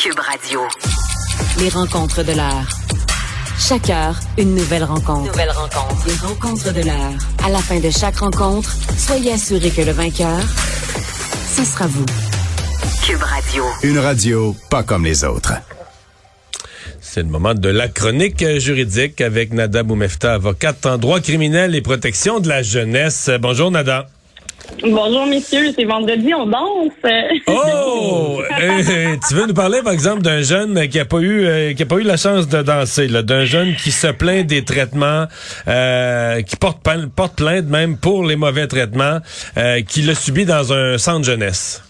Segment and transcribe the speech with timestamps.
[0.00, 0.60] Cube Radio.
[1.58, 2.68] Les rencontres de l'heure.
[3.58, 5.26] Chaque heure, une nouvelle rencontre.
[5.26, 6.06] Nouvelle rencontre.
[6.06, 7.18] Les rencontres de l'heure.
[7.44, 10.38] À la fin de chaque rencontre, soyez assurés que le vainqueur,
[11.52, 12.06] ce sera vous.
[13.04, 13.64] Cube Radio.
[13.82, 15.54] Une radio pas comme les autres.
[17.00, 21.82] C'est le moment de la chronique juridique avec Nada Boumefta, avocate en droit criminel et
[21.82, 23.30] protection de la jeunesse.
[23.40, 24.06] Bonjour Nada.
[24.82, 26.92] Bonjour messieurs, c'est vendredi, on danse.
[27.46, 31.74] Oh, Eh, tu veux nous parler par exemple d'un jeune qui a pas eu euh,
[31.74, 35.24] qui a pas eu la chance de danser, d'un jeune qui se plaint des traitements,
[35.66, 39.18] euh, qui porte plainte même pour les mauvais traitements,
[39.56, 41.82] euh, qui l'a subi dans un centre jeunesse.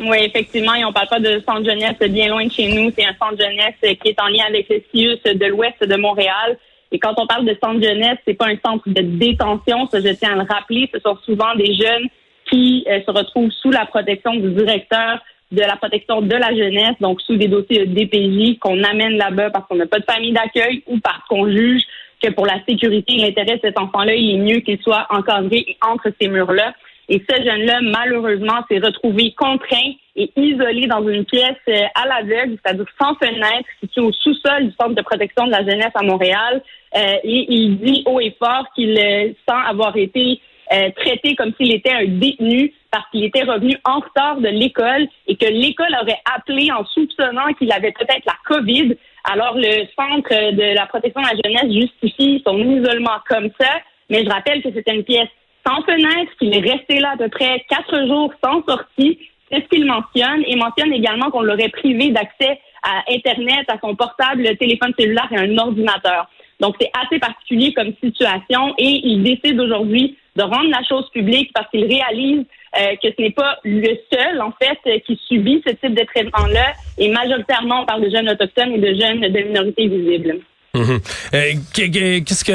[0.00, 2.92] Oui, effectivement, et on parle pas de centre jeunesse bien loin de chez nous.
[2.96, 6.58] C'est un centre jeunesse qui est en lien avec le CIUS de l'ouest de Montréal.
[6.94, 10.14] Et quand on parle de centre jeunesse, c'est pas un centre de détention, ça je
[10.14, 10.88] tiens à le rappeler.
[10.94, 12.06] Ce sont souvent des jeunes
[12.48, 15.18] qui euh, se retrouvent sous la protection du directeur
[15.50, 19.50] de la protection de la jeunesse, donc sous des dossiers de DPJ qu'on amène là-bas
[19.50, 21.82] parce qu'on n'a pas de famille d'accueil ou parce qu'on juge
[22.22, 25.76] que pour la sécurité et l'intérêt de cet enfant-là, il est mieux qu'il soit encadré
[25.84, 26.74] entre ces murs-là.
[27.08, 32.56] Et ce jeune-là, malheureusement, s'est retrouvé contraint et isolé dans une pièce euh, à l'aveugle,
[32.62, 36.62] c'est-à-dire sans fenêtre, située au sous-sol du Centre de protection de la jeunesse à Montréal.
[36.96, 40.40] Euh, et il dit haut et fort qu'il euh, sent avoir été
[40.72, 45.08] euh, traité comme s'il était un détenu parce qu'il était revenu en retard de l'école
[45.26, 48.96] et que l'école aurait appelé en soupçonnant qu'il avait peut-être la COVID.
[49.24, 53.70] Alors, le Centre de la protection de la jeunesse justifie son isolement comme ça.
[54.10, 55.28] Mais je rappelle que c'était une pièce
[55.66, 59.18] sans fenêtre, qu'il est resté là à peu près quatre jours sans sortie.
[59.50, 60.42] C'est ce qu'il mentionne.
[60.46, 65.36] Et mentionne également qu'on l'aurait privé d'accès à Internet, à son portable, téléphone cellulaire et
[65.38, 66.28] un ordinateur.
[66.60, 71.50] Donc, c'est assez particulier comme situation et il décide aujourd'hui de rendre la chose publique
[71.54, 72.44] parce qu'il réalise
[72.78, 76.72] euh, que ce n'est pas le seul, en fait, qui subit ce type de traitement-là.
[76.98, 80.38] Et majoritairement, on parle de jeunes autochtones et de jeunes de minorités visibles.
[80.74, 80.98] Mhm.
[81.34, 82.52] Euh, qu- qu- Qu'est-ce que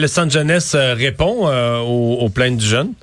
[0.00, 2.94] le centre jeunesse euh, répond aux, aux plaintes du jeune?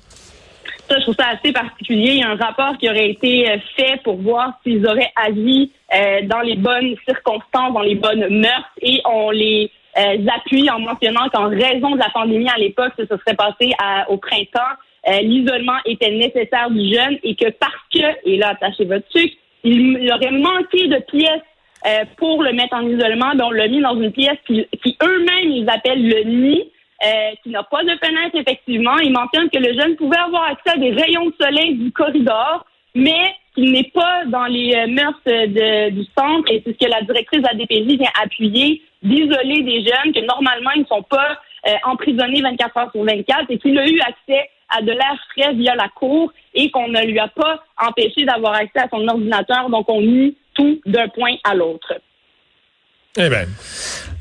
[0.88, 2.12] Ça, je trouve ça assez particulier.
[2.12, 5.72] Il y a un rapport qui aurait été euh, fait pour voir s'ils auraient agi
[5.94, 10.79] euh, dans les bonnes circonstances, dans les bonnes mœurs, et on les euh, appuie en
[10.79, 14.59] mentionnant qu'en raison de la pandémie à l'époque, ça se serait passé à- au printemps,
[15.07, 19.35] euh, l'isolement était nécessaire du jeune et que parce que, et là, attachez votre sucre,
[19.63, 21.41] il, il aurait manqué de pièces
[21.88, 24.97] euh, pour le mettre en isolement, ben, on l'a mis dans une pièce qui, qui
[25.03, 26.63] eux-mêmes, ils appellent le nid,
[27.03, 28.97] euh, qui n'a pas de fenêtre, effectivement.
[29.00, 32.66] Ils mentionnent que le jeune pouvait avoir accès à des rayons de soleil du corridor,
[32.94, 37.01] mais qu'il n'est pas dans les euh, mœurs du centre, et c'est ce que la
[37.01, 42.41] directrice de vient appuyer, d'isoler des jeunes que normalement, ils ne sont pas euh, emprisonnés
[42.41, 45.89] 24 heures sur 24, et qu'il a eu accès à de l'air frais via la
[45.89, 50.01] cour, et qu'on ne lui a pas empêché d'avoir accès à son ordinateur, donc on
[50.01, 51.94] nie tout d'un point à l'autre.
[53.18, 53.46] Eh bien,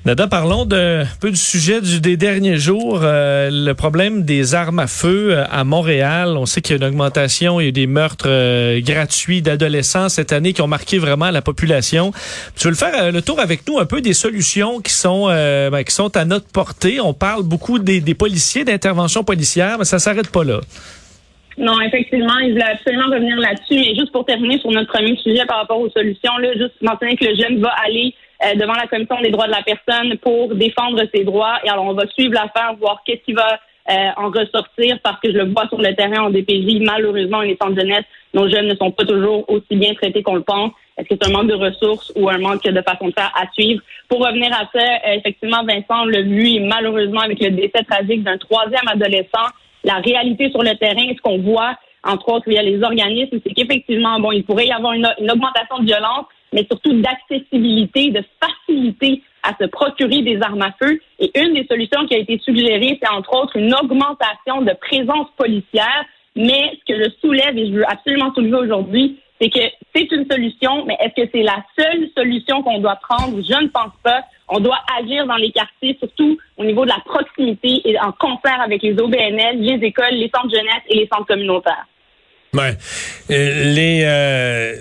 [0.04, 4.54] Nada, parlons de, un peu du sujet du, des derniers jours, euh, le problème des
[4.54, 6.36] armes à feu euh, à Montréal.
[6.36, 9.42] On sait qu'il y a une augmentation, il y a eu des meurtres euh, gratuits
[9.42, 12.12] d'adolescents cette année qui ont marqué vraiment la population.
[12.56, 15.26] Tu veux le faire euh, le tour avec nous un peu des solutions qui sont
[15.28, 17.00] euh, ben, qui sont à notre portée.
[17.00, 20.60] On parle beaucoup des, des policiers, d'intervention policière, mais ça s'arrête pas là.
[21.58, 23.74] Non, effectivement, il voulait absolument revenir là-dessus.
[23.74, 27.16] Mais juste pour terminer sur notre premier sujet par rapport aux solutions, là, juste mentionner
[27.16, 28.14] que le jeune va aller
[28.56, 31.58] devant la commission des droits de la personne pour défendre ses droits.
[31.64, 33.58] Et alors, on va suivre l'affaire, voir qu'est-ce qui va
[33.90, 36.80] euh, en ressortir, parce que je le vois sur le terrain en DPJ.
[36.80, 40.36] Malheureusement, les centres de jeunesse, nos jeunes ne sont pas toujours aussi bien traités qu'on
[40.36, 40.72] le pense.
[40.96, 43.44] Est-ce que c'est un manque de ressources ou un manque de façon de faire à
[43.52, 43.82] suivre?
[44.08, 48.38] Pour revenir à ça, euh, effectivement, Vincent l'a vu, malheureusement, avec le décès tragique d'un
[48.38, 49.48] troisième adolescent,
[49.84, 54.18] la réalité sur le terrain, ce qu'on voit, entre autres, via les organismes, c'est qu'effectivement,
[54.18, 59.22] bon, il pourrait y avoir une, une augmentation de violence, mais surtout d'accessibilité, de facilité
[59.42, 61.00] à se procurer des armes à feu.
[61.18, 65.28] Et une des solutions qui a été suggérée, c'est entre autres une augmentation de présence
[65.36, 66.04] policière.
[66.36, 69.60] Mais ce que je soulève et je veux absolument soulever aujourd'hui, c'est que
[69.94, 73.36] c'est une solution, mais est-ce que c'est la seule solution qu'on doit prendre?
[73.36, 74.22] Je ne pense pas.
[74.48, 78.60] On doit agir dans les quartiers, surtout au niveau de la proximité et en concert
[78.60, 81.86] avec les OBNL, les écoles, les centres jeunesse et les centres communautaires.
[82.52, 82.76] ouais.
[83.30, 84.76] Euh, les euh,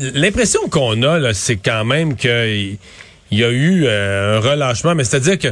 [0.00, 2.78] l'impression qu'on a c'est quand même qu'il
[3.30, 5.48] y a eu euh, un relâchement, mais c'est-à-dire que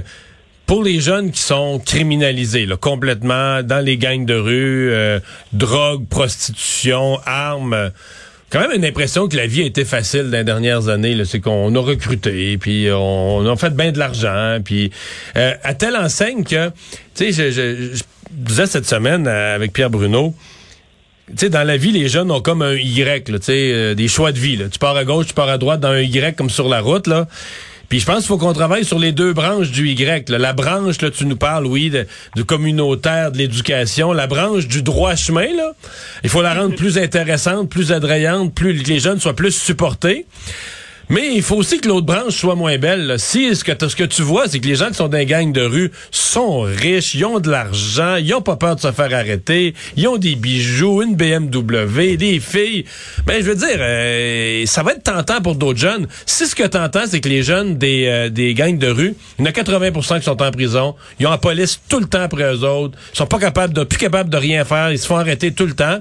[0.67, 5.21] pour les jeunes qui sont criminalisés là, complètement dans les gangs de rue, euh,
[5.53, 7.93] drogue, prostitution, armes.
[8.51, 11.17] quand même une impression que la vie a été facile dans les dernières années.
[11.25, 14.91] C'est qu'on a recruté, puis on, a fait bien de l'argent, puis
[15.37, 16.69] euh, à telle enseigne que,
[17.15, 18.03] tu sais, je, je, je
[18.33, 20.35] disais cette semaine avec Pierre Bruno,
[21.37, 24.39] sais, dans la vie, les jeunes ont comme un Y, là, euh, des choix de
[24.39, 24.59] vie.
[24.71, 27.07] Tu pars à gauche, tu pars à droite dans un Y comme sur la route,
[27.07, 27.27] là.
[27.89, 30.29] Puis je pense qu'il faut qu'on travaille sur les deux branches du Y.
[30.31, 34.13] La branche, là, tu nous parles, oui, de, du communautaire, de l'éducation.
[34.13, 35.73] La branche du droit chemin, là,
[36.25, 40.27] il faut la rendre plus intéressante, plus attrayante, plus que les jeunes soient plus supportés.
[41.09, 43.07] Mais il faut aussi que l'autre branche soit moins belle.
[43.07, 43.19] là.
[43.19, 45.63] Si ce que, tu vois, c'est que les gens qui sont dans les gangs de
[45.63, 49.75] rue sont riches, ils ont de l'argent, ils ont pas peur de se faire arrêter,
[49.97, 52.85] ils ont des bijoux, une BMW, des filles.
[53.25, 56.09] Ben je veux dire, euh, ça va être tentant pour d'autres jeunes.
[56.27, 59.45] Si ce que t'entends, c'est que les jeunes des, euh, des gangs de rue, il
[59.45, 62.23] y en a 80% qui sont en prison, ils ont la police tout le temps
[62.23, 65.07] après eux autres, ils sont pas capables de, plus capables de rien faire, ils se
[65.07, 66.01] font arrêter tout le temps.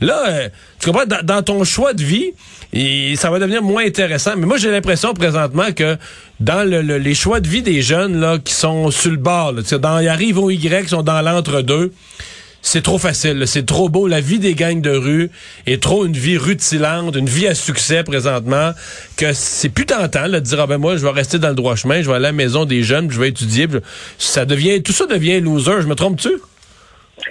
[0.00, 0.48] Là, euh,
[0.78, 2.32] tu comprends, dans, ton choix de vie,
[2.72, 4.32] et ça va devenir moins intéressant.
[4.36, 5.96] Mais moi, j'ai l'impression présentement que
[6.40, 9.52] dans le, le- les choix de vie des jeunes là, qui sont sur le bord,
[9.52, 11.92] là, dans, ils arrivent au Y, qui sont dans l'entre-deux,
[12.62, 14.06] c'est trop facile, c'est trop beau.
[14.06, 15.30] La vie des gangs de rue
[15.66, 18.72] est trop une vie rutilante, une vie à succès présentement,
[19.16, 21.54] que c'est plus tentant là, de dire ah ben moi je vais rester dans le
[21.54, 23.66] droit chemin, je vais aller à la maison des jeunes, je vais étudier.
[24.18, 25.80] ça devient tout ça devient loser.
[25.80, 26.32] Je me trompe-tu?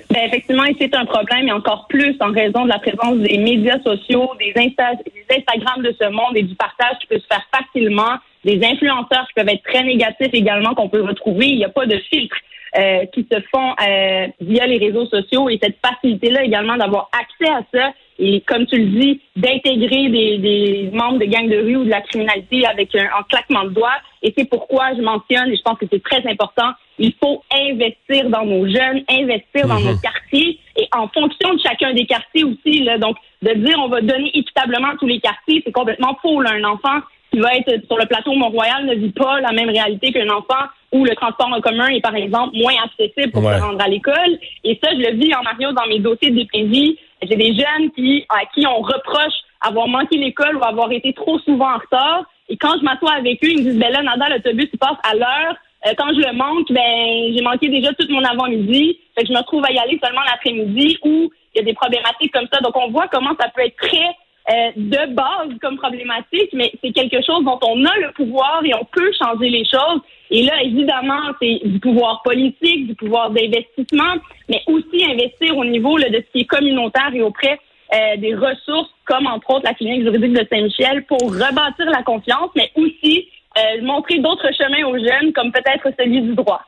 [0.10, 3.80] Ben, effectivement, c'est un problème, et encore plus en raison de la présence des médias
[3.84, 8.60] sociaux, des, Insta de ce monde et du partage qui peut se faire facilement, des
[8.64, 11.48] influenceurs qui peuvent être très négatifs également qu'on peut retrouver.
[11.48, 12.36] Il n'y a pas de filtre
[12.78, 17.52] euh, qui se font euh, via les réseaux sociaux et cette facilité-là également d'avoir accès
[17.52, 21.78] à ça et, comme tu le dis, d'intégrer des, des membres de gangs de rue
[21.78, 23.96] ou de la criminalité avec un, un claquement de doigts.
[24.22, 28.30] Et c'est pourquoi je mentionne, et je pense que c'est très important, il faut investir
[28.30, 32.84] dans nos jeunes, investir dans nos quartiers et en fonction de chacun des quartiers aussi.
[32.84, 36.42] Là, donc, de dire on va donner équitablement à tous les quartiers, c'est complètement faux.
[36.42, 36.52] Là.
[36.52, 37.00] Un enfant
[37.32, 40.66] qui va être sur le plateau Mont-Royal ne vit pas la même réalité qu'un enfant
[40.92, 43.58] où le transport en commun est, par exemple, moins accessible pour Ouais.
[43.58, 44.40] se rendre à l'école.
[44.64, 46.98] Et ça, je le vis en Mario dans mes dossiers de DPJ.
[47.22, 51.38] J'ai des jeunes qui, à qui on reproche avoir manqué l'école ou avoir été trop
[51.40, 52.24] souvent en retard.
[52.48, 54.98] Et quand je m'assois avec eux, ils me disent, ben là, Nada, l'autobus, il passe
[55.04, 55.56] à l'heure.
[55.88, 59.00] Euh, quand je le manque, ben, j'ai manqué déjà tout mon avant-midi.
[59.16, 61.74] Fait que je me retrouve à y aller seulement l'après-midi où il y a des
[61.74, 62.60] problématiques comme ça.
[62.62, 64.08] Donc, on voit comment ça peut être très
[64.50, 68.74] euh, de base comme problématique, mais c'est quelque chose dont on a le pouvoir et
[68.74, 70.02] on peut changer les choses.
[70.32, 74.16] Et là, évidemment, c'est du pouvoir politique, du pouvoir d'investissement,
[74.48, 77.60] mais aussi investir au niveau là, de ce qui est communautaire et auprès
[77.94, 82.52] euh, des ressources, comme entre autres la clinique juridique de Saint-Michel, pour rebâtir la confiance,
[82.56, 83.28] mais aussi
[83.58, 86.62] euh, montrer d'autres chemins aux jeunes, comme peut-être celui du droit.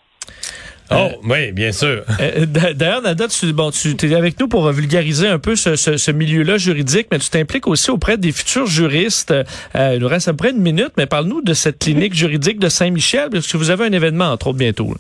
[0.94, 2.04] Oh, oui, bien sûr.
[2.20, 5.76] Euh, d'a- D'ailleurs, Nada, tu, bon, tu es avec nous pour vulgariser un peu ce,
[5.76, 9.32] ce- ce milieu-là juridique, mais tu t'impliques aussi auprès des futurs juristes.
[9.32, 12.60] Euh, il nous reste à peu près une minute, mais parle-nous de cette clinique juridique
[12.60, 14.90] de Saint-Michel, parce que vous avez un événement, entre autres, bientôt.
[14.90, 14.96] là.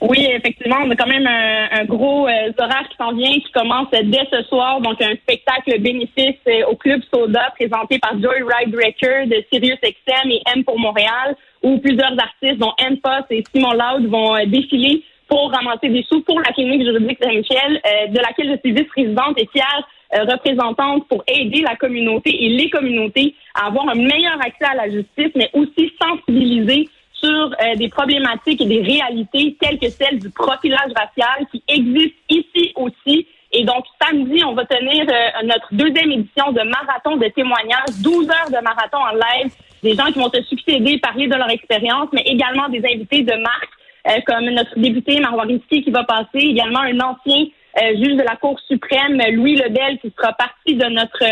[0.00, 3.52] Oui, effectivement, on a quand même un, un gros euh, horaire qui s'en vient, qui
[3.52, 4.80] commence dès ce soir.
[4.80, 10.42] Donc, un spectacle bénéfice euh, au Club Soda présenté par Joyride Record, Sirius XM et
[10.54, 15.52] M pour Montréal, où plusieurs artistes, dont M-Post et Simon Loud, vont euh, défiler pour
[15.52, 19.48] ramasser des sous pour la clinique juridique Saint-Michel, euh, de laquelle je suis vice-présidente et
[19.52, 24.64] fière euh, représentante pour aider la communauté et les communautés à avoir un meilleur accès
[24.64, 26.88] à la justice, mais aussi sensibiliser
[27.20, 32.18] sur euh, des problématiques et des réalités telles que celles du profilage racial qui existent
[32.28, 33.26] ici aussi.
[33.52, 38.28] Et donc, samedi, on va tenir euh, notre deuxième édition de marathon de témoignages, 12
[38.28, 39.52] heures de marathon en live,
[39.82, 43.34] des gens qui vont se succéder, parler de leur expérience, mais également des invités de
[43.34, 43.70] marque,
[44.08, 47.46] euh, comme notre député Marois qui va passer, également un ancien
[47.82, 51.22] euh, juge de la Cour suprême, Louis Lebel, qui sera partie de notre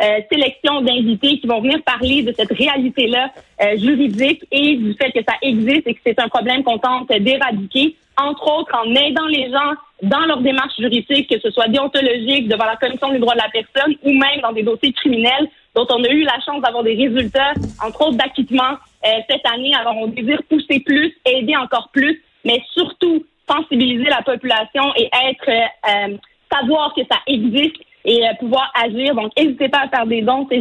[0.00, 3.30] euh, sélection d'invités qui vont venir parler de cette réalité-là
[3.62, 7.08] euh, juridique et du fait que ça existe et que c'est un problème qu'on tente
[7.08, 12.48] d'éradiquer, entre autres en aidant les gens dans leur démarche juridique, que ce soit déontologique
[12.48, 15.86] devant la Commission des droits de la personne ou même dans des dossiers criminels dont
[15.90, 17.52] on a eu la chance d'avoir des résultats,
[17.84, 18.74] entre autres d'acquittement
[19.06, 19.72] euh, cette année.
[19.74, 25.48] Alors on désire pousser plus, aider encore plus, mais surtout sensibiliser la population et être
[25.48, 26.16] euh, euh,
[26.52, 29.14] savoir que ça existe et euh, pouvoir agir.
[29.14, 30.60] Donc, n'hésitez pas à faire des dons, c'est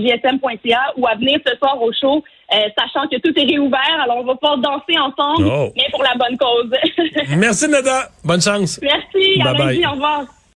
[0.97, 3.99] ou à venir ce soir au show, euh, sachant que tout est réouvert.
[4.03, 5.69] Alors, on va pouvoir danser ensemble, Oh.
[5.75, 6.71] mais pour la bonne cause.
[7.37, 8.09] Merci, Nada.
[8.23, 8.79] Bonne chance.
[8.81, 9.65] Merci, à Bye bye.
[9.75, 10.36] lundi, au revoir.